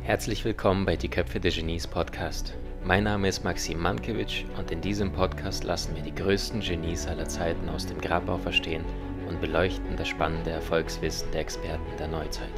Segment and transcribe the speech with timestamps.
[0.00, 2.54] Herzlich willkommen bei Die Köpfe der Genies Podcast.
[2.82, 7.28] Mein Name ist Maxim Mankewitsch und in diesem Podcast lassen wir die größten Genies aller
[7.28, 8.86] Zeiten aus dem Grabau verstehen
[9.28, 12.54] und beleuchten das spannende Erfolgswissen der Experten der Neuzeit.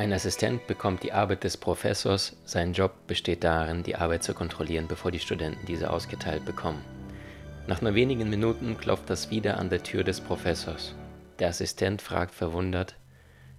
[0.00, 4.88] Ein Assistent bekommt die Arbeit des Professors, sein Job besteht darin, die Arbeit zu kontrollieren,
[4.88, 6.82] bevor die Studenten diese ausgeteilt bekommen.
[7.66, 10.94] Nach nur wenigen Minuten klopft das wieder an der Tür des Professors.
[11.38, 12.96] Der Assistent fragt verwundert,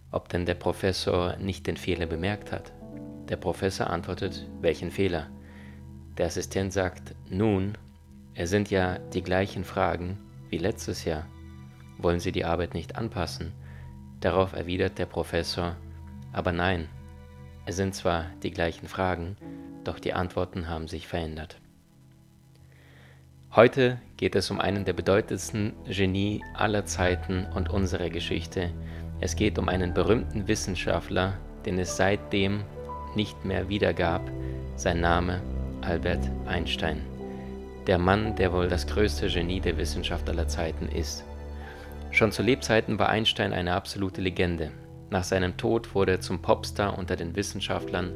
[0.09, 2.73] ob denn der Professor nicht den Fehler bemerkt hat.
[3.29, 5.29] Der Professor antwortet, welchen Fehler?
[6.17, 7.77] Der Assistent sagt, nun,
[8.33, 10.17] es sind ja die gleichen Fragen
[10.49, 11.27] wie letztes Jahr.
[11.99, 13.53] Wollen Sie die Arbeit nicht anpassen?
[14.21, 15.75] Darauf erwidert der Professor,
[16.33, 16.87] aber nein,
[17.65, 19.37] es sind zwar die gleichen Fragen,
[19.83, 21.57] doch die Antworten haben sich verändert.
[23.53, 28.71] Heute geht es um einen der bedeutendsten Genie aller Zeiten und unserer Geschichte.
[29.19, 32.63] Es geht um einen berühmten Wissenschaftler, den es seitdem
[33.15, 34.21] nicht mehr wiedergab.
[34.77, 35.41] Sein Name
[35.81, 37.01] Albert Einstein.
[37.87, 41.25] Der Mann, der wohl das größte Genie der Wissenschaft aller Zeiten ist.
[42.11, 44.71] Schon zu Lebzeiten war Einstein eine absolute Legende.
[45.11, 48.13] Nach seinem Tod wurde er zum Popstar unter den Wissenschaftlern.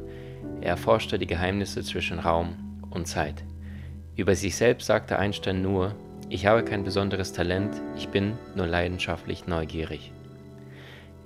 [0.62, 3.44] Er erforschte die Geheimnisse zwischen Raum und Zeit.
[4.16, 5.94] Über sich selbst sagte Einstein nur,
[6.30, 10.10] ich habe kein besonderes Talent, ich bin nur leidenschaftlich neugierig.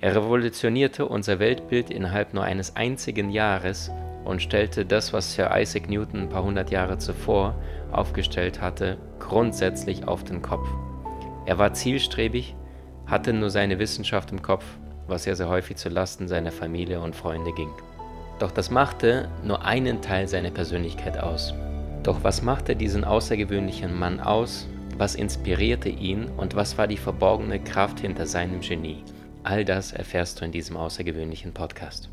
[0.00, 3.92] Er revolutionierte unser Weltbild innerhalb nur eines einzigen Jahres
[4.24, 7.54] und stellte das, was Sir Isaac Newton ein paar hundert Jahre zuvor
[7.92, 10.68] aufgestellt hatte, grundsätzlich auf den Kopf.
[11.46, 12.56] Er war zielstrebig,
[13.06, 14.64] hatte nur seine Wissenschaft im Kopf,
[15.10, 17.70] was sehr, sehr häufig zu Lasten seiner Familie und Freunde ging.
[18.38, 21.52] Doch das machte nur einen Teil seiner Persönlichkeit aus.
[22.02, 24.66] Doch was machte diesen außergewöhnlichen Mann aus?
[24.96, 29.04] Was inspirierte ihn und was war die verborgene Kraft hinter seinem Genie?
[29.42, 32.08] All das erfährst du in diesem außergewöhnlichen Podcast.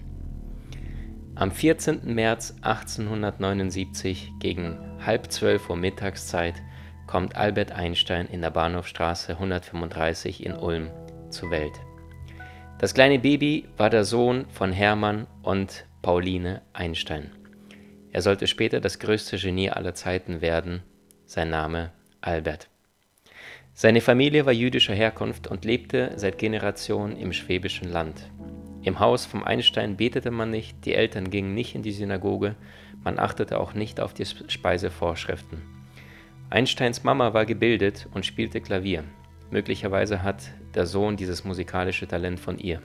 [1.36, 2.14] Am 14.
[2.16, 6.56] März 1879 gegen halb zwölf Uhr Mittagszeit
[7.06, 10.90] kommt Albert Einstein in der Bahnhofstraße 135 in Ulm
[11.30, 11.74] zur Welt.
[12.80, 17.32] Das kleine Baby war der Sohn von Hermann und Pauline Einstein.
[18.12, 20.84] Er sollte später das größte Genie aller Zeiten werden,
[21.26, 22.70] sein Name Albert.
[23.74, 28.30] Seine Familie war jüdischer Herkunft und lebte seit Generationen im schwäbischen Land.
[28.84, 32.56] Im Haus vom Einstein betete man nicht, die Eltern gingen nicht in die Synagoge,
[33.04, 35.64] man achtete auch nicht auf die Speisevorschriften.
[36.52, 39.04] Einsteins Mama war gebildet und spielte Klavier.
[39.50, 40.44] Möglicherweise hat
[40.76, 42.82] der Sohn dieses musikalische Talent von ihr.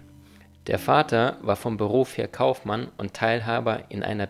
[0.68, 4.28] Der Vater war vom Beruf her Kaufmann und Teilhaber in einer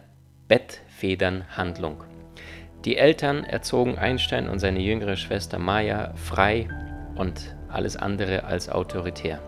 [0.49, 2.05] Bettfedernhandlung.
[2.85, 6.69] Die Eltern erzogen Einstein und seine jüngere Schwester Maya frei
[7.15, 9.41] und alles andere als autoritär.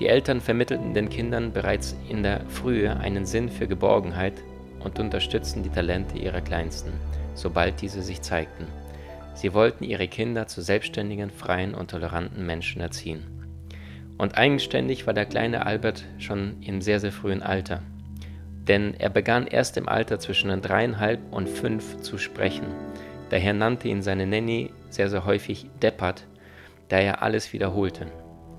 [0.00, 4.34] Die Eltern vermittelten den Kindern bereits in der Frühe einen Sinn für Geborgenheit
[4.80, 6.92] und unterstützten die Talente ihrer Kleinsten,
[7.34, 8.66] sobald diese sich zeigten.
[9.34, 13.24] Sie wollten ihre Kinder zu selbstständigen, freien und toleranten Menschen erziehen.
[14.18, 17.82] Und eigenständig war der kleine Albert schon im sehr, sehr frühen Alter
[18.68, 22.66] denn er begann erst im Alter zwischen dreieinhalb und fünf zu sprechen.
[23.30, 26.26] Daher nannte ihn seine Nanny sehr, sehr häufig Deppert,
[26.88, 28.06] da er alles wiederholte.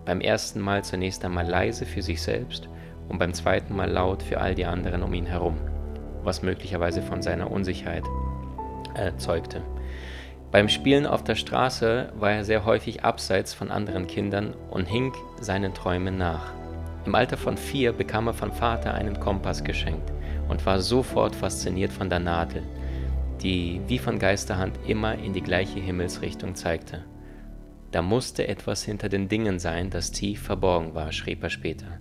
[0.05, 2.67] Beim ersten Mal zunächst einmal leise für sich selbst
[3.07, 5.57] und beim zweiten Mal laut für all die anderen um ihn herum,
[6.23, 8.03] was möglicherweise von seiner Unsicherheit
[8.95, 9.61] erzeugte.
[10.53, 15.11] Beim Spielen auf der Straße war er sehr häufig abseits von anderen Kindern und hing
[15.41, 16.53] seinen Träumen nach.
[17.07, 20.13] Im Alter von vier bekam er vom Vater einen Kompass geschenkt
[20.49, 22.61] und war sofort fasziniert von der Nadel,
[23.41, 27.03] die wie von Geisterhand immer in die gleiche Himmelsrichtung zeigte.
[27.89, 31.99] Da musste etwas hinter den Dingen sein, das tief verborgen war, schrieb er später.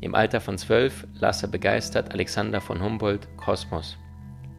[0.00, 3.98] Im Alter von zwölf las er begeistert Alexander von Humboldt Kosmos.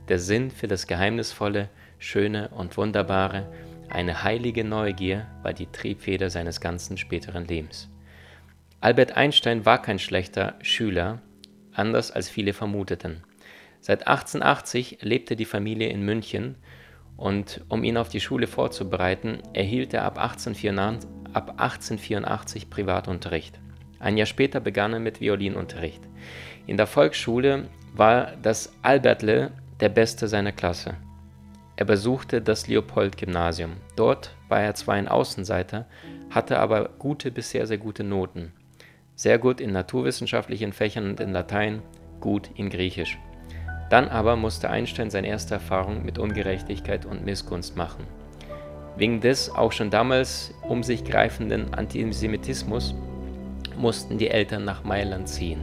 [0.07, 1.69] Der Sinn für das Geheimnisvolle,
[2.03, 3.50] Schöne und Wunderbare,
[3.88, 7.89] eine heilige Neugier war die Triebfeder seines ganzen späteren Lebens.
[8.81, 11.21] Albert Einstein war kein schlechter Schüler,
[11.71, 13.23] anders als viele vermuteten.
[13.79, 16.55] Seit 1880 lebte die Familie in München
[17.15, 23.61] und um ihn auf die Schule vorzubereiten, erhielt er ab 1884, ab 1884 Privatunterricht.
[24.00, 26.01] Ein Jahr später begann er mit Violinunterricht.
[26.67, 30.97] In der Volksschule war das Albertle der Beste seiner Klasse.
[31.75, 33.74] Er besuchte das Leopold-Gymnasium.
[33.96, 35.86] Dort war er zwar ein Außenseiter,
[36.30, 38.54] hatte aber gute bis sehr, gute Noten
[39.16, 41.81] sehr gut in naturwissenschaftlichen Fächern und in Latein,
[42.20, 43.18] gut in Griechisch.
[43.90, 48.06] Dann aber musste Einstein seine erste Erfahrung mit Ungerechtigkeit und Missgunst machen.
[48.96, 52.96] Wegen des auch schon damals um sich greifenden Antisemitismus
[53.78, 55.62] mussten die Eltern nach Mailand ziehen.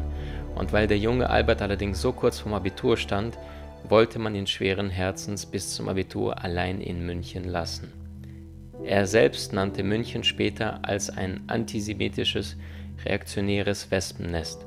[0.54, 3.38] Und weil der junge Albert allerdings so kurz vom Abitur stand,
[3.88, 7.92] wollte man ihn schweren Herzens bis zum Abitur allein in München lassen.
[8.84, 12.56] Er selbst nannte München später als ein antisemitisches,
[13.04, 14.66] reaktionäres Wespennest.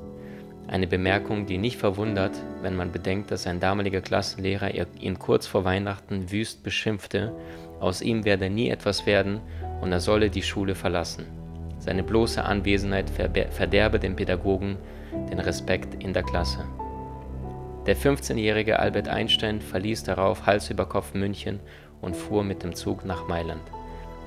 [0.66, 2.32] Eine Bemerkung, die nicht verwundert,
[2.62, 7.32] wenn man bedenkt, dass sein damaliger Klassenlehrer ihn kurz vor Weihnachten wüst beschimpfte,
[7.80, 9.40] aus ihm werde nie etwas werden
[9.80, 11.26] und er solle die Schule verlassen.
[11.78, 14.78] Seine bloße Anwesenheit verderbe dem Pädagogen
[15.30, 16.64] den Respekt in der Klasse.
[17.86, 21.60] Der 15-jährige Albert Einstein verließ darauf Hals über Kopf München
[22.00, 23.62] und fuhr mit dem Zug nach Mailand.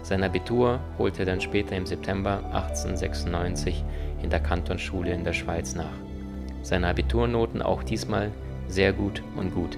[0.04, 3.84] Sein Abitur holte er dann später im September 1896
[4.22, 5.98] in der Kantonschule in der Schweiz nach.
[6.62, 8.32] Seine Abiturnoten auch diesmal
[8.68, 9.78] sehr gut und gut.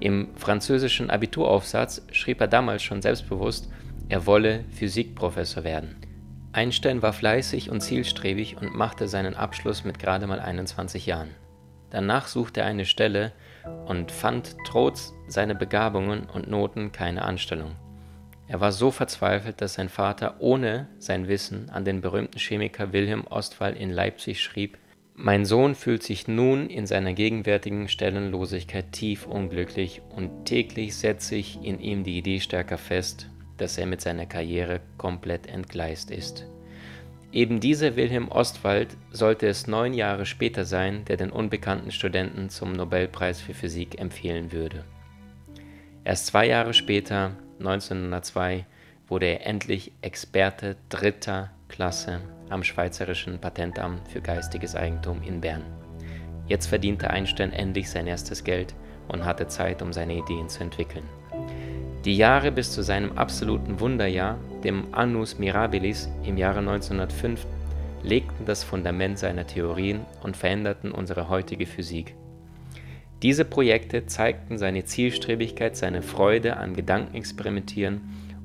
[0.00, 3.70] Im französischen Abituraufsatz schrieb er damals schon selbstbewusst,
[4.08, 5.96] er wolle Physikprofessor werden.
[6.52, 11.30] Einstein war fleißig und zielstrebig und machte seinen Abschluss mit gerade mal 21 Jahren.
[11.92, 13.32] Danach suchte er eine Stelle
[13.86, 17.72] und fand trotz seiner Begabungen und Noten keine Anstellung.
[18.48, 23.26] Er war so verzweifelt, dass sein Vater ohne sein Wissen an den berühmten Chemiker Wilhelm
[23.26, 24.78] Ostwald in Leipzig schrieb:
[25.14, 31.62] Mein Sohn fühlt sich nun in seiner gegenwärtigen Stellenlosigkeit tief unglücklich und täglich setze ich
[31.62, 33.28] in ihm die Idee stärker fest,
[33.58, 36.46] dass er mit seiner Karriere komplett entgleist ist.
[37.32, 42.72] Eben dieser Wilhelm Ostwald sollte es neun Jahre später sein, der den unbekannten Studenten zum
[42.72, 44.84] Nobelpreis für Physik empfehlen würde.
[46.04, 48.66] Erst zwei Jahre später 1902
[49.08, 52.20] wurde er endlich Experte dritter Klasse
[52.50, 55.62] am Schweizerischen Patentamt für geistiges Eigentum in Bern.
[56.48, 58.74] Jetzt verdiente Einstein endlich sein erstes Geld
[59.08, 61.04] und hatte Zeit, um seine Ideen zu entwickeln.
[62.04, 67.46] Die Jahre bis zu seinem absoluten Wunderjahr, dem Annus Mirabilis im Jahre 1905,
[68.02, 72.14] legten das Fundament seiner Theorien und veränderten unsere heutige Physik.
[73.22, 78.00] Diese Projekte zeigten seine Zielstrebigkeit, seine Freude an Gedankenexperimentieren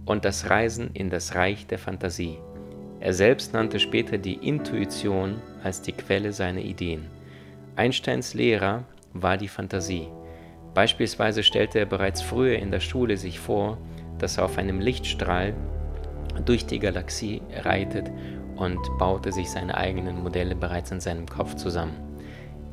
[0.06, 2.38] und das Reisen in das Reich der Fantasie.
[3.00, 7.08] Er selbst nannte später die Intuition als die Quelle seiner Ideen.
[7.76, 10.08] Einsteins Lehrer war die Fantasie.
[10.74, 13.78] Beispielsweise stellte er bereits früher in der Schule sich vor,
[14.20, 15.54] dass er auf einem Lichtstrahl
[16.46, 18.12] durch die Galaxie reitet
[18.56, 21.96] und baute sich seine eigenen Modelle bereits in seinem Kopf zusammen.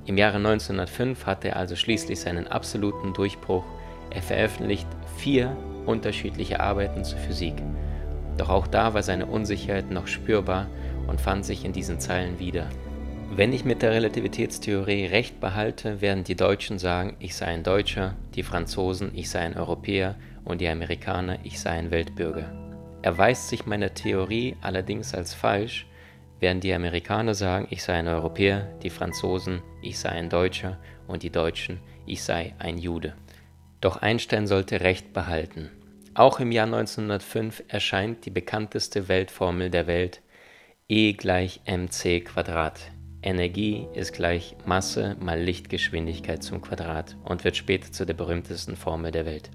[0.07, 3.65] Im Jahre 1905 hatte er also schließlich seinen absoluten Durchbruch.
[4.11, 4.87] Er veröffentlicht
[5.17, 5.57] vier
[5.87, 7.55] unterschiedliche Arbeiten zur Physik.
[8.37, 10.67] Doch auch da war seine Unsicherheit noch spürbar
[11.07, 12.67] und fand sich in diesen Zeilen wieder.
[13.35, 18.15] Wenn ich mit der Relativitätstheorie recht behalte, werden die Deutschen sagen, ich sei ein Deutscher,
[18.35, 20.15] die Franzosen, ich sei ein Europäer
[20.45, 22.64] und die Amerikaner, ich sei ein Weltbürger.
[23.05, 25.87] Erweist sich meine Theorie allerdings als falsch,
[26.41, 31.23] werden die Amerikaner sagen, ich sei ein Europäer, die Franzosen, ich sei ein Deutscher und
[31.23, 33.15] die Deutschen, ich sei ein Jude.
[33.83, 35.71] Doch Einstein sollte Recht behalten.
[36.15, 40.23] Auch im Jahr 1905 erscheint die bekannteste Weltformel der Welt,
[40.89, 42.91] E gleich mc Quadrat.
[43.21, 49.11] Energie ist gleich Masse mal Lichtgeschwindigkeit zum Quadrat und wird später zu der berühmtesten Formel
[49.11, 49.51] der Welt.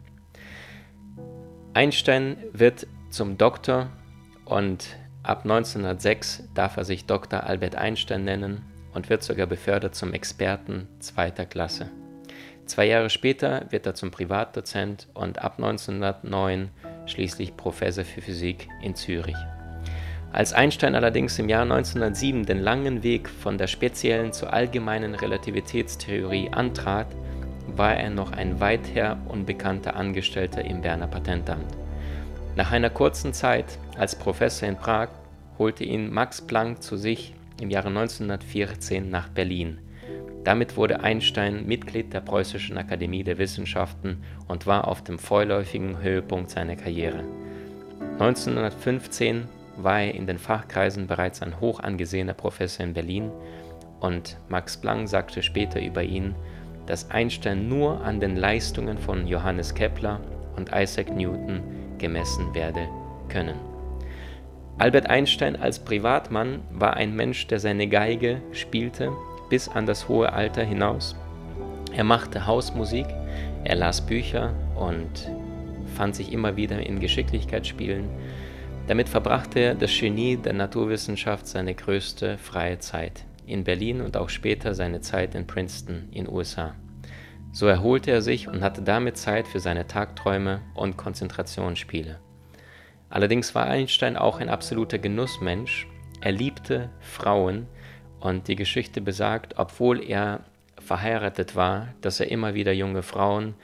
[1.73, 3.89] Einstein wird zum Doktor
[4.45, 7.43] und Ab 1906 darf er sich Dr.
[7.43, 8.63] Albert Einstein nennen
[8.93, 11.89] und wird sogar befördert zum Experten zweiter Klasse.
[12.65, 16.69] Zwei Jahre später wird er zum Privatdozent und ab 1909
[17.05, 19.35] schließlich Professor für Physik in Zürich.
[20.31, 26.49] Als Einstein allerdings im Jahr 1907 den langen Weg von der speziellen zur allgemeinen Relativitätstheorie
[26.51, 27.07] antrat,
[27.67, 31.88] war er noch ein weither unbekannter Angestellter im Berner Patentamt.
[32.59, 35.07] Nach einer kurzen Zeit als Professor in Prag
[35.57, 39.77] holte ihn Max Planck zu sich im Jahre 1914 nach Berlin.
[40.43, 46.49] Damit wurde Einstein Mitglied der Preußischen Akademie der Wissenschaften und war auf dem vorläufigen Höhepunkt
[46.49, 47.23] seiner Karriere.
[48.19, 49.47] 1915
[49.77, 53.31] war er in den Fachkreisen bereits ein hoch angesehener Professor in Berlin
[54.01, 56.35] und Max Planck sagte später über ihn,
[56.87, 60.19] dass Einstein nur an den Leistungen von Johannes Kepler
[60.57, 62.87] und Isaac Newton gemessen werde
[63.27, 63.55] können.
[64.79, 69.11] Albert Einstein als Privatmann war ein Mensch, der seine Geige spielte
[69.49, 71.15] bis an das hohe Alter hinaus.
[71.93, 73.07] Er machte Hausmusik,
[73.63, 75.29] er las Bücher und
[75.95, 78.05] fand sich immer wieder in Geschicklichkeitsspielen.
[78.87, 84.29] Damit verbrachte er das Genie der Naturwissenschaft seine größte freie Zeit in Berlin und auch
[84.29, 86.73] später seine Zeit in Princeton in USA.
[87.51, 92.19] So erholte er sich und hatte damit Zeit für seine Tagträume und Konzentrationsspiele.
[93.09, 95.87] Allerdings war Einstein auch ein absoluter Genussmensch.
[96.21, 97.67] Er liebte Frauen
[98.19, 100.41] und die Geschichte besagt, obwohl er
[100.77, 103.55] verheiratet war, dass er immer wieder junge Frauen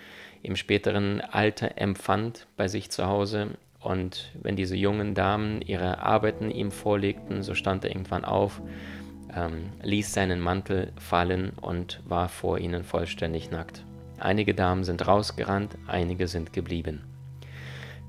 [0.42, 3.50] im späteren Alter empfand bei sich zu Hause.
[3.80, 8.62] Und wenn diese jungen Damen ihre Arbeiten ihm vorlegten, so stand er irgendwann auf,
[9.36, 13.84] ähm, ließ seinen Mantel fallen und war vor ihnen vollständig nackt.
[14.18, 17.01] Einige Damen sind rausgerannt, einige sind geblieben.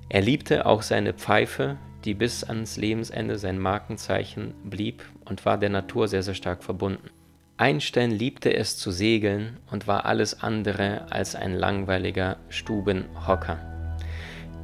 [0.09, 5.71] Er liebte auch seine Pfeife, die bis ans Lebensende sein Markenzeichen blieb und war der
[5.71, 7.11] Natur sehr, sehr stark verbunden.
[7.57, 13.59] Einstein liebte es zu segeln und war alles andere als ein langweiliger Stubenhocker.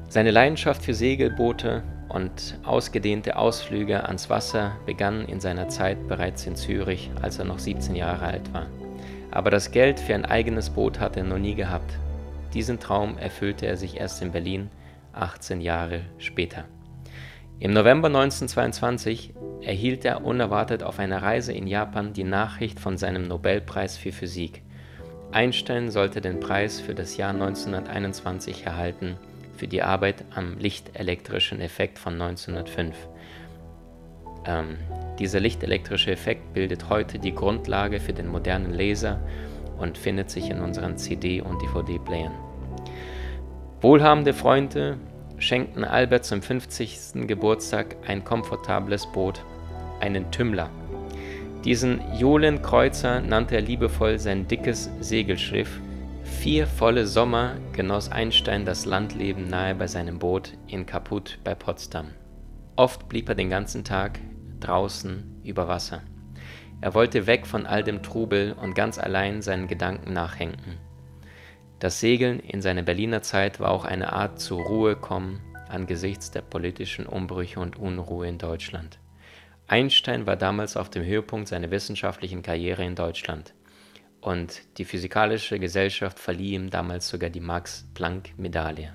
[0.08, 6.56] Seine Leidenschaft für Segelboote und ausgedehnte Ausflüge ans Wasser begannen in seiner Zeit bereits in
[6.56, 8.66] Zürich, als er noch 17 Jahre alt war.
[9.30, 11.98] Aber das Geld für ein eigenes Boot hatte er noch nie gehabt.
[12.52, 14.70] Diesen Traum erfüllte er sich erst in Berlin
[15.14, 16.64] 18 Jahre später.
[17.58, 23.28] Im November 1922 erhielt er unerwartet auf einer Reise in Japan die Nachricht von seinem
[23.28, 24.62] Nobelpreis für Physik.
[25.30, 29.16] Einstein sollte den Preis für das Jahr 1921 erhalten
[29.62, 32.96] für die Arbeit am lichtelektrischen Effekt von 1905.
[34.44, 34.76] Ähm,
[35.20, 39.20] dieser lichtelektrische Effekt bildet heute die Grundlage für den modernen Laser
[39.78, 42.32] und findet sich in unseren CD- und DVD-Playern.
[43.80, 44.98] Wohlhabende Freunde
[45.38, 47.28] schenkten Albert zum 50.
[47.28, 49.44] Geburtstag ein komfortables Boot,
[50.00, 50.70] einen Tümmler.
[51.64, 55.80] Diesen Jolenkreuzer nannte er liebevoll sein dickes Segelschiff.
[56.40, 62.10] Vier volle Sommer genoss Einstein das Landleben nahe bei seinem Boot in Kaput bei Potsdam.
[62.74, 64.18] Oft blieb er den ganzen Tag
[64.58, 66.02] draußen über Wasser.
[66.80, 70.78] Er wollte weg von all dem Trubel und ganz allein seinen Gedanken nachhängen.
[71.78, 76.42] Das Segeln in seiner Berliner Zeit war auch eine Art zur Ruhe kommen angesichts der
[76.42, 78.98] politischen Umbrüche und Unruhe in Deutschland.
[79.68, 83.54] Einstein war damals auf dem Höhepunkt seiner wissenschaftlichen Karriere in Deutschland
[84.22, 88.94] und die Physikalische Gesellschaft verlieh ihm damals sogar die Max-Planck-Medaille.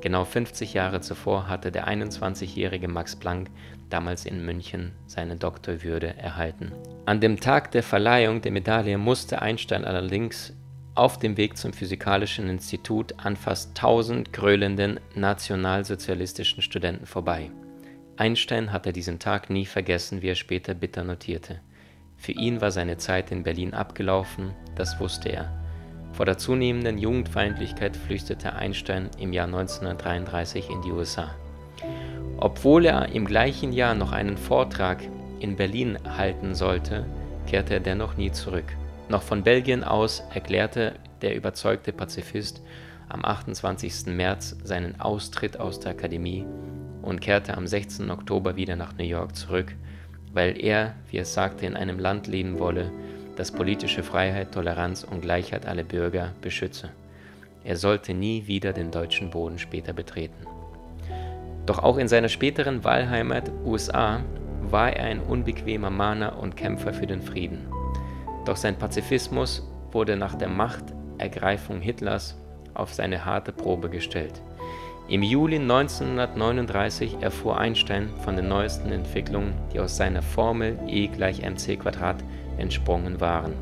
[0.00, 3.50] Genau 50 Jahre zuvor hatte der 21-jährige Max Planck
[3.88, 6.72] damals in München seine Doktorwürde erhalten.
[7.06, 10.54] An dem Tag der Verleihung der Medaille musste Einstein allerdings
[10.94, 17.50] auf dem Weg zum Physikalischen Institut an fast tausend gröhlenden nationalsozialistischen Studenten vorbei.
[18.16, 21.60] Einstein hatte diesen Tag nie vergessen, wie er später bitter notierte.
[22.22, 25.50] Für ihn war seine Zeit in Berlin abgelaufen, das wusste er.
[26.12, 31.34] Vor der zunehmenden Jugendfeindlichkeit flüchtete Einstein im Jahr 1933 in die USA.
[32.36, 35.02] Obwohl er im gleichen Jahr noch einen Vortrag
[35.40, 37.06] in Berlin halten sollte,
[37.48, 38.66] kehrte er dennoch nie zurück.
[39.08, 42.62] Noch von Belgien aus erklärte der überzeugte Pazifist
[43.08, 44.06] am 28.
[44.14, 46.46] März seinen Austritt aus der Akademie
[47.02, 48.12] und kehrte am 16.
[48.12, 49.74] Oktober wieder nach New York zurück,
[50.32, 52.90] weil er, wie er sagte, in einem Land leben wolle,
[53.36, 56.90] das politische Freiheit, Toleranz und Gleichheit aller Bürger beschütze.
[57.64, 60.46] Er sollte nie wieder den deutschen Boden später betreten.
[61.64, 64.20] Doch auch in seiner späteren Wahlheimat USA
[64.62, 67.68] war er ein unbequemer Mahner und Kämpfer für den Frieden.
[68.44, 72.36] Doch sein Pazifismus wurde nach der Machtergreifung Hitlers
[72.74, 74.42] auf seine harte Probe gestellt.
[75.08, 81.42] Im Juli 1939 erfuhr Einstein von den neuesten Entwicklungen, die aus seiner Formel E gleich
[81.42, 81.78] mc
[82.56, 83.52] entsprungen waren.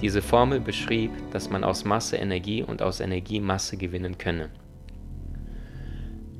[0.00, 4.48] Diese Formel beschrieb, dass man aus Masse Energie und aus Energie Masse gewinnen könne.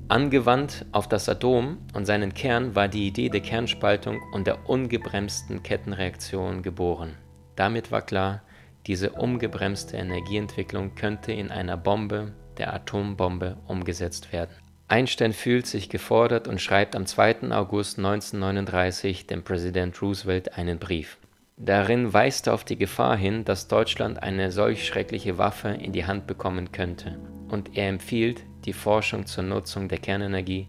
[0.08, 5.62] Angewandt auf das Atom und seinen Kern war die Idee der Kernspaltung und der ungebremsten
[5.62, 7.16] Kettenreaktion geboren.
[7.54, 8.42] Damit war klar,
[8.86, 14.54] diese ungebremste Energieentwicklung könnte in einer Bombe, der Atombombe, umgesetzt werden.
[14.88, 17.50] Einstein fühlt sich gefordert und schreibt am 2.
[17.50, 21.16] August 1939 dem Präsident Roosevelt einen Brief.
[21.56, 26.04] Darin weist er auf die Gefahr hin, dass Deutschland eine solch schreckliche Waffe in die
[26.04, 27.18] Hand bekommen könnte,
[27.48, 30.68] und er empfiehlt, die Forschung zur Nutzung der Kernenergie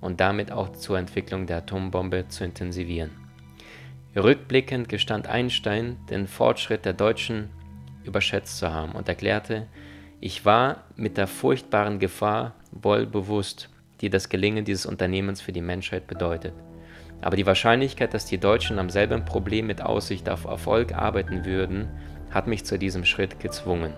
[0.00, 3.10] und damit auch zur Entwicklung der Atombombe zu intensivieren.
[4.16, 7.50] Rückblickend gestand Einstein, den Fortschritt der Deutschen
[8.04, 9.68] überschätzt zu haben und erklärte,
[10.20, 13.70] ich war mit der furchtbaren Gefahr wohl bewusst,
[14.02, 16.52] die das Gelingen dieses Unternehmens für die Menschheit bedeutet.
[17.22, 21.88] Aber die Wahrscheinlichkeit, dass die Deutschen am selben Problem mit Aussicht auf Erfolg arbeiten würden,
[22.30, 23.92] hat mich zu diesem Schritt gezwungen.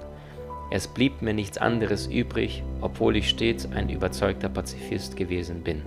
[0.70, 5.82] Es blieb mir nichts anderes übrig, obwohl ich stets ein überzeugter Pazifist gewesen bin.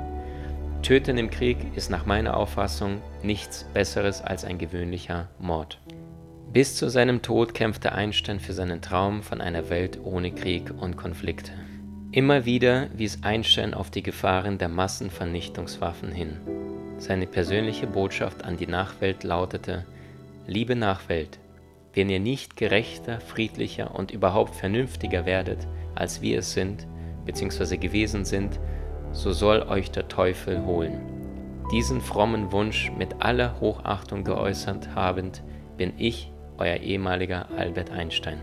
[0.82, 5.80] Töten im Krieg ist nach meiner Auffassung nichts Besseres als ein gewöhnlicher Mord.
[6.52, 10.96] Bis zu seinem Tod kämpfte Einstein für seinen Traum von einer Welt ohne Krieg und
[10.96, 11.52] Konflikte.
[12.12, 16.38] Immer wieder wies Einstein auf die Gefahren der Massenvernichtungswaffen hin.
[16.98, 19.86] Seine persönliche Botschaft an die Nachwelt lautete,
[20.48, 21.40] Liebe Nachwelt,
[21.94, 26.88] wenn ihr nicht gerechter, friedlicher und überhaupt vernünftiger werdet, als wir es sind,
[27.26, 27.78] bzw.
[27.78, 28.60] gewesen sind,
[29.12, 31.00] so soll euch der Teufel holen.
[31.72, 35.42] Diesen frommen Wunsch mit aller Hochachtung geäußert habend,
[35.78, 38.40] bin ich, euer ehemaliger Albert Einstein.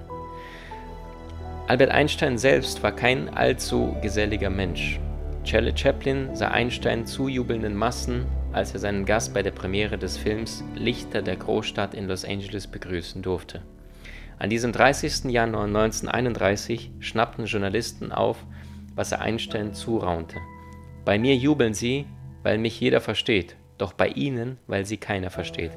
[1.69, 4.99] Albert Einstein selbst war kein allzu geselliger Mensch.
[5.45, 10.63] Charlie Chaplin sah Einstein zujubelnden Massen, als er seinen Gast bei der Premiere des Films
[10.75, 13.63] Lichter der Großstadt in Los Angeles begrüßen durfte.
[14.39, 15.31] An diesem 30.
[15.31, 18.45] Januar 1931 schnappten Journalisten auf,
[18.95, 20.37] was er Einstein zuraunte.
[21.05, 22.07] Bei mir jubeln sie,
[22.43, 25.73] weil mich jeder versteht, doch bei ihnen, weil sie keiner versteht.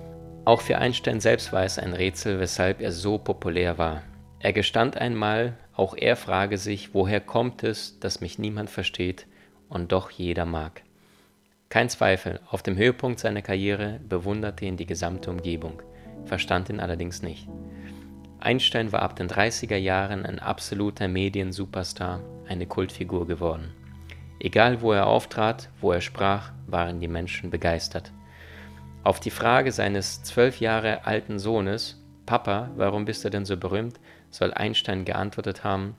[0.46, 4.04] Auch für Einstein selbst war es ein Rätsel, weshalb er so populär war.
[4.40, 9.26] Er gestand einmal, auch er frage sich, woher kommt es, dass mich niemand versteht
[9.70, 10.84] und doch jeder mag.
[11.70, 15.82] Kein Zweifel, auf dem Höhepunkt seiner Karriere bewunderte ihn die gesamte Umgebung,
[16.26, 17.48] verstand ihn allerdings nicht.
[18.40, 23.74] Einstein war ab den 30er Jahren ein absoluter Mediensuperstar, eine Kultfigur geworden.
[24.40, 28.12] Egal wo er auftrat, wo er sprach, waren die Menschen begeistert.
[29.06, 34.00] Auf die Frage seines zwölf Jahre alten Sohnes, Papa, warum bist du denn so berühmt,
[34.32, 35.96] soll Einstein geantwortet haben,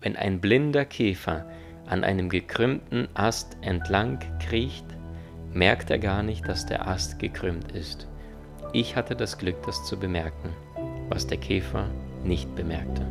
[0.00, 1.44] wenn ein blinder Käfer
[1.86, 4.86] an einem gekrümmten Ast entlang kriecht,
[5.52, 8.08] merkt er gar nicht, dass der Ast gekrümmt ist.
[8.72, 10.48] Ich hatte das Glück, das zu bemerken,
[11.10, 11.90] was der Käfer
[12.24, 13.06] nicht bemerkte.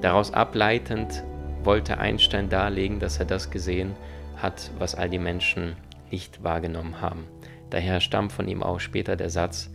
[0.00, 1.24] Daraus ableitend
[1.64, 3.96] wollte Einstein darlegen, dass er das gesehen
[4.36, 5.74] hat, was all die Menschen
[6.12, 7.26] nicht wahrgenommen haben.
[7.70, 9.70] Daher stammt von ihm auch später der Satz,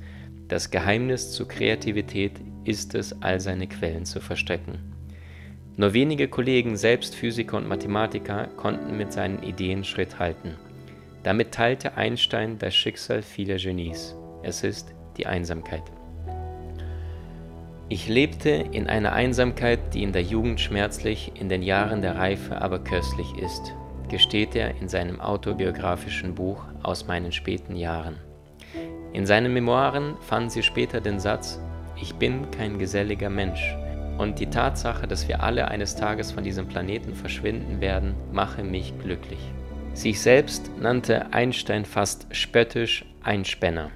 [0.48, 4.80] das Geheimnis zur Kreativität ist es, all seine Quellen zu verstecken.
[5.78, 10.56] Nur wenige Kollegen, selbst Physiker und Mathematiker, konnten mit seinen Ideen Schritt halten.
[11.24, 14.16] Damit teilte Einstein das Schicksal vieler Genies.
[14.44, 15.84] Es ist die Einsamkeit.
[17.90, 22.62] Ich lebte in einer Einsamkeit, die in der Jugend schmerzlich, in den Jahren der Reife
[22.62, 23.74] aber köstlich ist,
[24.10, 28.18] gesteht er in seinem autobiografischen Buch aus meinen späten Jahren.
[29.14, 31.60] In seinen Memoiren fanden sie später den Satz,
[31.96, 33.76] ich bin kein geselliger Mensch,
[34.18, 38.94] und die Tatsache, dass wir alle eines Tages von diesem Planeten verschwinden werden, mache mich
[39.00, 39.40] glücklich.
[39.94, 43.92] Sich selbst nannte Einstein fast spöttisch Einspänner.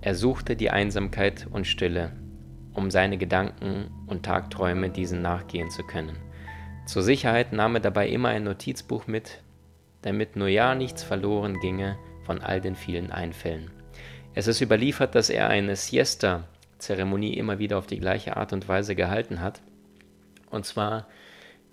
[0.00, 2.12] Er suchte die Einsamkeit und Stille,
[2.74, 6.16] um seine Gedanken und Tagträume diesen nachgehen zu können.
[6.86, 9.42] Zur Sicherheit nahm er dabei immer ein Notizbuch mit,
[10.02, 13.70] damit nur ja nichts verloren ginge von all den vielen Einfällen.
[14.34, 18.94] Es ist überliefert, dass er eine Siesta-Zeremonie immer wieder auf die gleiche Art und Weise
[18.94, 19.60] gehalten hat.
[20.50, 21.08] Und zwar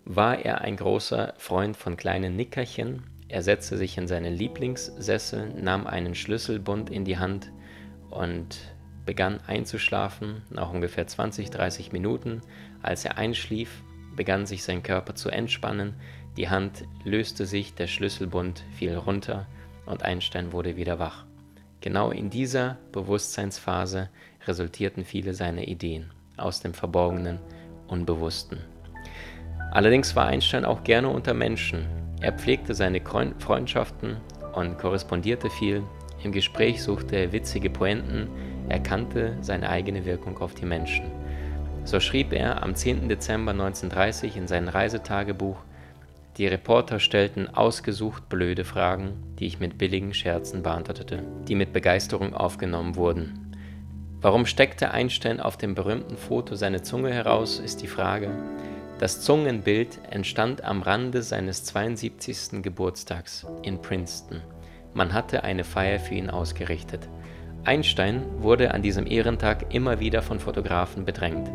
[0.06, 3.04] war er ein großer Freund von kleinen Nickerchen.
[3.28, 7.52] Er setzte sich in seinen Lieblingssessel, nahm einen Schlüsselbund in die Hand
[8.10, 10.44] und begann einzuschlafen.
[10.50, 12.42] Nach ungefähr 20, 30 Minuten,
[12.82, 13.84] als er einschlief,
[14.16, 15.96] begann sich sein Körper zu entspannen,
[16.38, 19.48] die Hand löste sich, der Schlüsselbund fiel runter
[19.86, 21.26] und Einstein wurde wieder wach.
[21.82, 24.10] Genau in dieser Bewusstseinsphase
[24.48, 27.40] resultierten viele seiner Ideen aus dem Verborgenen,
[27.88, 28.60] Unbewussten.
[29.72, 31.86] Allerdings war Einstein auch gerne unter Menschen.
[32.22, 34.18] Er pflegte seine Freundschaften
[34.54, 35.84] und korrespondierte viel.
[36.24, 38.28] Im Gespräch suchte er witzige Pointen,
[38.70, 41.12] erkannte seine eigene Wirkung auf die Menschen.
[41.84, 43.08] So schrieb er am 10.
[43.08, 45.58] Dezember 1930 in sein Reisetagebuch,
[46.38, 52.34] die Reporter stellten ausgesucht blöde Fragen, die ich mit billigen Scherzen beantwortete, die mit Begeisterung
[52.34, 53.56] aufgenommen wurden.
[54.20, 58.32] Warum steckte Einstein auf dem berühmten Foto seine Zunge heraus, ist die Frage.
[59.00, 62.62] Das Zungenbild entstand am Rande seines 72.
[62.62, 64.42] Geburtstags in Princeton.
[64.94, 67.08] Man hatte eine Feier für ihn ausgerichtet.
[67.66, 71.50] Einstein wurde an diesem Ehrentag immer wieder von Fotografen bedrängt.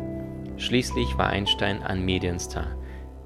[0.57, 2.75] Schließlich war Einstein ein Medienstar.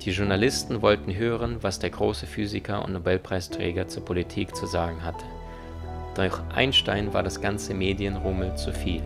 [0.05, 5.25] Die Journalisten wollten hören, was der große Physiker und Nobelpreisträger zur Politik zu sagen hatte.
[6.13, 9.01] Doch Einstein war das ganze Medienrummel zu viel.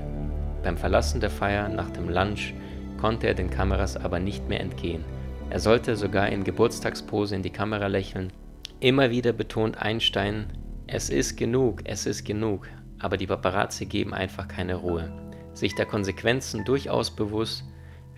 [0.62, 2.54] Beim Verlassen der Feier nach dem Lunch
[3.00, 5.06] konnte er den Kameras aber nicht mehr entgehen.
[5.50, 8.34] Er sollte sogar in Geburtstagspose in die Kamera lächeln.
[8.82, 10.48] Immer wieder betont Einstein,
[10.86, 12.68] es ist genug, es ist genug,
[13.00, 15.10] aber die Paparazzi geben einfach keine Ruhe.
[15.54, 17.64] Sich der Konsequenzen durchaus bewusst,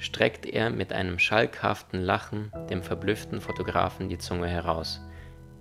[0.02, 5.00] streckt er mit einem schalkhaften Lachen dem verblüfften Fotografen die Zunge heraus.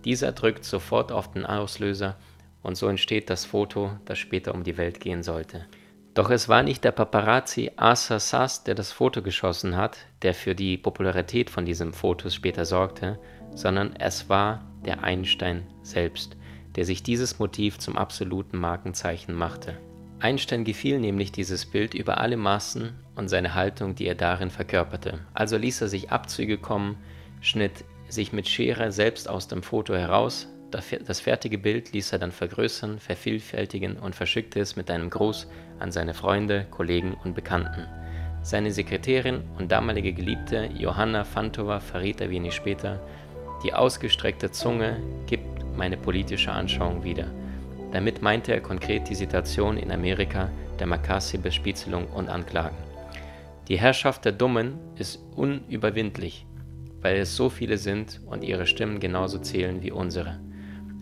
[0.05, 2.17] Dieser drückt sofort auf den Auslöser
[2.63, 5.67] und so entsteht das Foto, das später um die Welt gehen sollte.
[6.15, 10.55] Doch es war nicht der Paparazzi Asa Sass, der das Foto geschossen hat, der für
[10.55, 13.19] die Popularität von diesem Fotos später sorgte,
[13.55, 16.37] sondern es war der Einstein selbst,
[16.77, 19.77] der sich dieses Motiv zum absoluten Markenzeichen machte.
[20.21, 25.21] Einstein gefiel nämlich dieses Bild über alle Maßen und seine Haltung, die er darin verkörperte.
[25.33, 26.97] Also ließ er sich Abzüge kommen,
[27.41, 32.31] schnitt sich mit Schere selbst aus dem Foto heraus, das fertige Bild ließ er dann
[32.31, 35.49] vergrößern, vervielfältigen und verschickte es mit einem Gruß
[35.81, 37.87] an seine Freunde, Kollegen und Bekannten.
[38.43, 43.01] Seine Sekretärin und damalige Geliebte Johanna Fantova verriet er wenig später,
[43.65, 47.27] die ausgestreckte Zunge gibt meine politische Anschauung wieder.
[47.93, 52.77] Damit meinte er konkret die Situation in Amerika der Makassi-Bespitzelung und Anklagen.
[53.69, 56.47] Die Herrschaft der Dummen ist unüberwindlich,
[57.01, 60.41] weil es so viele sind und ihre Stimmen genauso zählen wie unsere.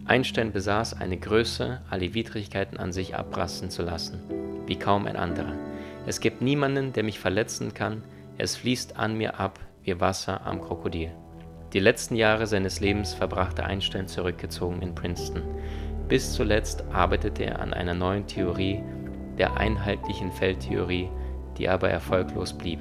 [0.04, 4.20] Einstein besaß eine Größe, alle Widrigkeiten an sich abrasten zu lassen,
[4.66, 5.54] wie kaum ein anderer.
[6.06, 8.02] Es gibt niemanden, der mich verletzen kann,
[8.38, 11.10] es fließt an mir ab wie Wasser am Krokodil.
[11.74, 15.42] Die letzten Jahre seines Lebens verbrachte Einstein zurückgezogen in Princeton.
[16.08, 18.82] Bis zuletzt arbeitete er an einer neuen Theorie,
[19.36, 21.10] der einheitlichen Feldtheorie,
[21.58, 22.80] die aber erfolglos blieb.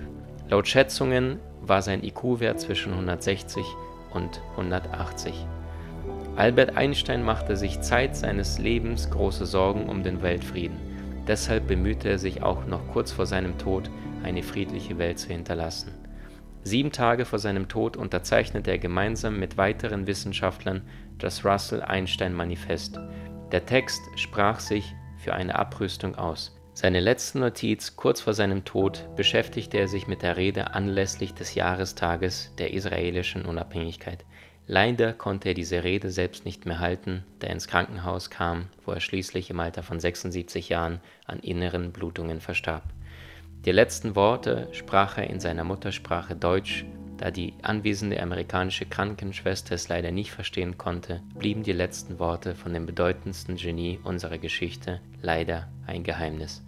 [0.49, 3.65] Laut Schätzungen war sein IQ-Wert zwischen 160
[4.13, 5.45] und 180.
[6.37, 10.77] Albert Einstein machte sich Zeit seines Lebens große Sorgen um den Weltfrieden.
[11.27, 13.89] Deshalb bemühte er sich auch noch kurz vor seinem Tod,
[14.23, 15.91] eine friedliche Welt zu hinterlassen.
[16.67, 20.81] Sieben Tage vor seinem Tod unterzeichnete er gemeinsam mit weiteren Wissenschaftlern
[21.17, 22.99] das Russell-Einstein-Manifest.
[23.53, 26.59] Der Text sprach sich für eine Abrüstung aus.
[26.73, 31.55] Seine letzte Notiz kurz vor seinem Tod beschäftigte er sich mit der Rede anlässlich des
[31.55, 34.25] Jahrestages der israelischen Unabhängigkeit.
[34.65, 38.91] Leider konnte er diese Rede selbst nicht mehr halten, da er ins Krankenhaus kam, wo
[38.91, 42.83] er schließlich im Alter von 76 Jahren an inneren Blutungen verstarb.
[43.65, 46.85] Die letzten Worte sprach er in seiner Muttersprache Deutsch,
[47.17, 52.73] da die anwesende amerikanische Krankenschwester es leider nicht verstehen konnte, blieben die letzten Worte von
[52.73, 56.63] dem bedeutendsten Genie unserer Geschichte leider ein Geheimnis.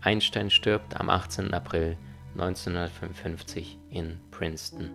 [0.00, 1.54] Einstein stirbt am 18.
[1.54, 1.96] April
[2.34, 4.90] 1955 in Princeton.